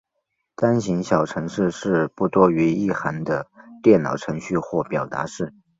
[0.55, 3.45] 单行小程式是不多于一行的
[3.83, 5.53] 电脑程序或表达式。